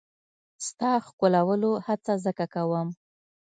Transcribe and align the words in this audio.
ستا 0.67 0.91
ښکلولو 1.05 1.71
هڅه 1.85 2.13
ځکه 2.25 2.45
کوم. 2.53 2.87